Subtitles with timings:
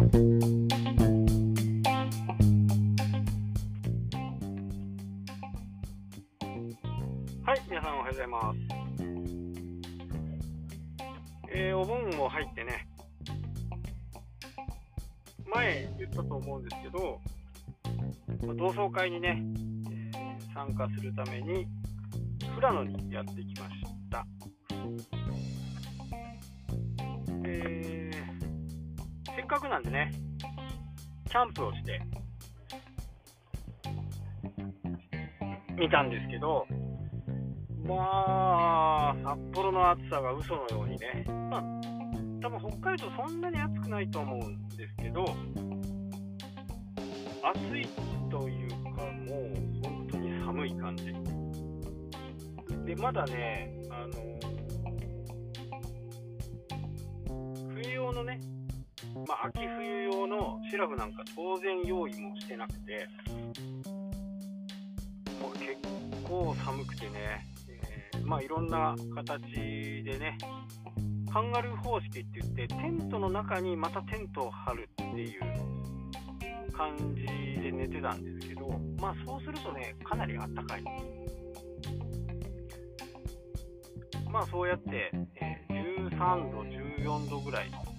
[0.00, 0.06] は
[7.54, 8.58] い、皆さんおはようございます。
[11.52, 12.88] えーお盆も入ってね、
[15.52, 17.20] 前言ったと思うんですけど、
[18.56, 19.42] 同窓会にね、
[19.90, 21.66] えー参加するために、
[22.56, 24.26] 富良野にやってきました。
[29.50, 30.12] かくなんでね、
[31.28, 32.00] キャンプをして、
[35.76, 36.64] 見たんですけど、
[37.84, 41.62] まあ、札幌の暑さが嘘のようにね、まあ、
[42.40, 45.24] 多分北海道そんなに暑くないと思うんですけど、
[47.42, 47.88] 暑い
[48.30, 51.06] というか、もう本当に寒い感じ。
[52.86, 53.79] で、まだね、
[59.30, 63.06] まあ、秋冬用のシラフなんか当然用意もしてなくて、
[65.40, 65.76] もう結
[66.24, 67.46] 構寒くてね、
[68.12, 69.40] えーまあいろんな形
[70.02, 70.36] でね、
[71.32, 77.22] カンガルー方式って言って、テントの中にまたテントを張るっていう感じ
[77.62, 80.82] で寝てたんですけど、まあそうするとね、かなりあったかい。
[84.28, 87.89] まあそうやって、えー13度、14度ぐらいの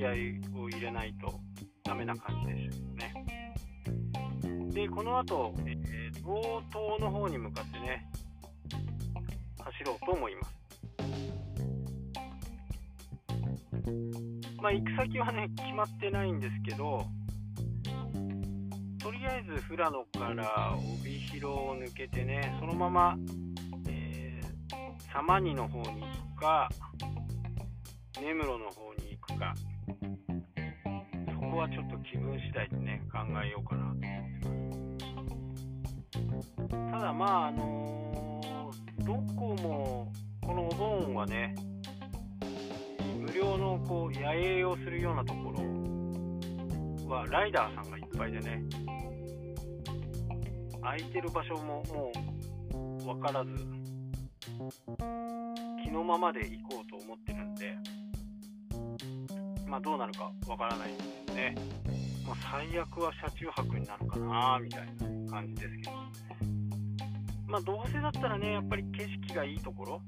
[0.00, 1.30] 気合を入れないと
[1.84, 3.12] ダメな感じですよね。
[4.72, 8.08] で、この後、えー、道東の方に向かってね、
[9.58, 10.54] 走ろうと思います。
[14.62, 17.04] まあ、行く先はね、決まってないんですけど、
[19.02, 23.18] とりあえず富良野から帯広を抜けてね、そのまま、
[23.86, 26.70] えー、様似の方に行くか、
[28.18, 29.54] 根室の方に行くか、
[31.32, 34.70] そこはちょっと気分次第でね、考えようかなと思
[35.96, 36.90] ってます。
[36.92, 38.00] ただまあ、あのー
[39.04, 41.54] どこも、このお盆はね、
[43.18, 45.58] 無料のこう野営をするようなところ
[47.08, 48.62] はライダーさんがいっぱいでね、
[50.82, 52.12] 空いてる場所もも
[53.00, 53.50] う分からず、
[55.82, 57.74] 気のままで行こうと思ってるんで、
[59.70, 60.94] まあどうなるか分からないで
[61.32, 61.54] すね。
[62.26, 64.86] まあ、最悪は車中泊になるかなみたい
[65.26, 65.92] な感じですけど。
[67.46, 70.02] まあどうせだったらね、やっぱり景色がいいところ、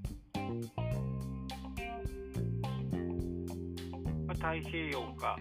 [4.26, 5.38] まあ、太平洋か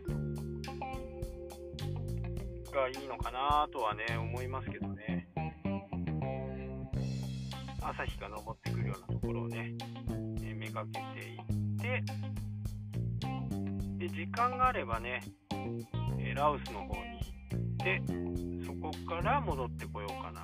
[2.72, 5.28] がいいのかなとはね、思いますけどね。
[7.82, 9.74] 朝日が昇ってくるようなところをね、
[10.44, 12.04] えーめがけていって、
[14.02, 15.22] で時間があればね、
[16.18, 17.20] えーラオスの方に
[17.52, 18.02] 行って、
[18.66, 20.42] そこから戻ってこようかな。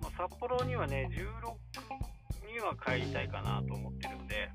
[0.00, 4.50] まあ、札幌にはね、16には帰りたいかなと思ってるんで、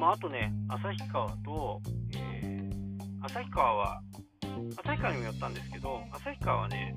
[0.00, 1.82] まあ、あとね、旭川と、
[2.16, 4.02] えー旭川は、
[4.78, 6.96] 旭川にも寄ったんですけど、旭川はね、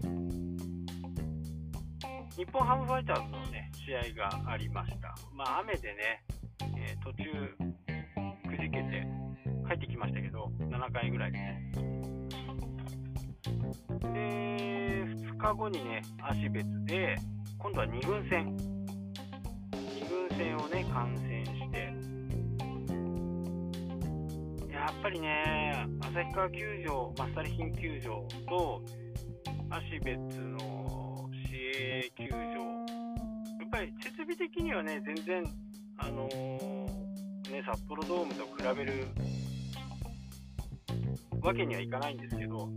[2.37, 5.15] 日本ハムファイターズのね、試合がありました。
[5.33, 6.23] まあ、雨でね、
[7.17, 7.23] 中、
[8.47, 9.07] くじけて
[9.67, 11.71] 帰ってきましたけど、7回ぐらいでね。
[14.01, 17.17] で、2日後にね、芦別で、
[17.57, 18.55] 今度は2軍戦、
[19.71, 21.91] 2軍戦をね、観戦して、
[24.71, 28.81] やっぱりね、旭川球場、マッサリヒン球場と、
[29.69, 32.45] 芦別の市営球場、や
[33.65, 35.43] っぱり設備的にはね、全然、
[35.97, 36.76] あのー
[37.51, 39.07] ね、札幌ドームと比べる
[41.41, 42.69] わけにはいかないんですけど、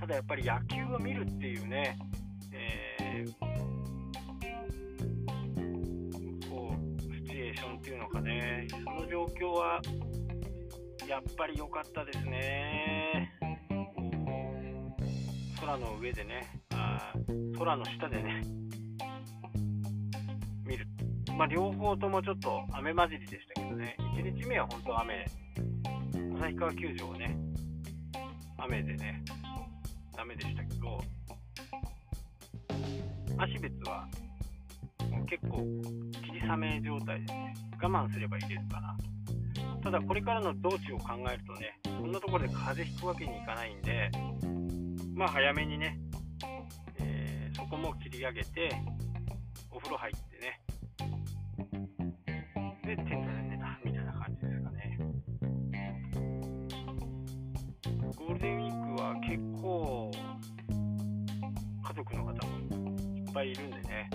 [0.00, 1.98] ただやっぱり野球を見るっていうね、
[2.52, 3.32] えー
[6.48, 9.80] こうシチュエーションっていうのかね、その状況は
[11.08, 13.30] やっぱり良かったですね。
[15.60, 17.12] 空の上でね、あ
[17.58, 18.42] 空の下でね、
[20.66, 20.86] 見る。
[21.36, 25.26] まあ、両方ともちょっと雨混じりでしたけどね、1日目は本当雨、
[26.38, 27.36] 旭川球場はね、
[28.58, 29.22] 雨でね、
[30.16, 31.00] ダメでしたけど、
[33.38, 34.06] 芦別は
[35.10, 35.58] もう結構
[36.22, 39.82] 霧雨状態でね、我慢すればいいですかなと。
[39.82, 44.10] ただこれからの道中を考えるとね、そんなところで風邪ひくわけにいかないんで、
[45.14, 45.98] まあ早めにね、
[47.00, 48.70] えーそこも切り上げて、
[49.70, 50.61] お風呂入ってね、
[58.42, 60.10] デンウィークは結構、
[60.68, 62.36] 家族の方も
[63.16, 64.10] いっぱいいるんでね、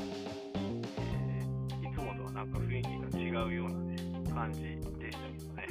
[0.98, 2.88] えー、いつもとはなんか雰囲気
[3.32, 3.96] が違うような、ね、
[4.30, 4.68] 感じで
[5.14, 5.68] したけどね。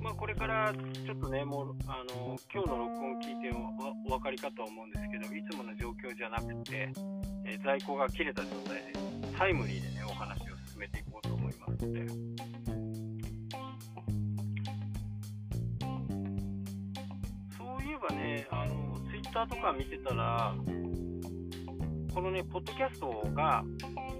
[0.00, 3.74] まあ、これからちょっとね、もうあの今日の録音聞いても
[4.06, 6.92] お分かりかと思うんですけど、いつもの状況じゃなくて、
[7.44, 8.92] えー、在庫が切れた状態で、
[9.36, 12.77] タイムリーでね、お話を進めていこうと思いますので。
[19.38, 20.52] ターとか見てたら、
[22.12, 23.62] このね、ポッドキャストが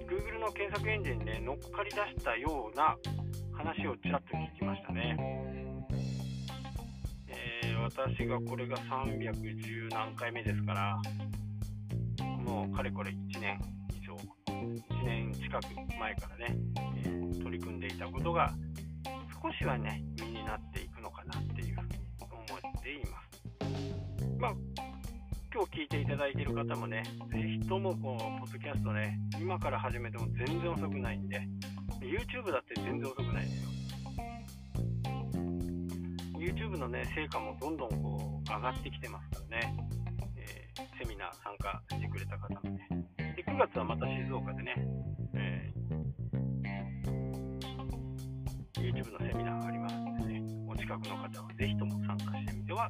[0.07, 2.95] Google の検索エンジンで乗っかり出したような
[3.51, 5.17] 話をちらっと聞きましたね。
[7.81, 11.01] 私がこれが310何回目ですから、
[12.45, 13.59] もうかれこれ1年
[13.99, 14.15] 以上、
[14.47, 16.57] 1年近く前からね、
[17.03, 18.53] えー、取り組んでいたことが、
[19.41, 21.87] 少しはね、身になっていくのかなっていうふうに
[22.21, 23.28] 思っています。
[25.59, 27.03] 今日聞いていただいている方もね、
[27.33, 31.37] ぜひともこう、ポッドキャストね、今から始めても全然遅くないんで、
[31.99, 33.69] YouTube だって全然遅くないですよ。
[36.39, 39.75] YouTube のね、成果もどんどんこう上がってきてますからね、
[40.37, 42.87] えー、セミナー参加してくれた方もね。
[43.35, 44.75] で、9月はまた静岡でね、
[45.33, 52.89] えー、YouTube のセミナーがありますのでね、お近くの方はぜひとも参加してみては